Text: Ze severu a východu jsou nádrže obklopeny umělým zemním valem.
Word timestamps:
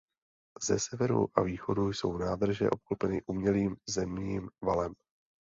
Ze 0.61 0.79
severu 0.79 1.27
a 1.35 1.41
východu 1.43 1.93
jsou 1.93 2.17
nádrže 2.17 2.69
obklopeny 2.69 3.21
umělým 3.25 3.75
zemním 3.89 4.49
valem. 4.61 4.93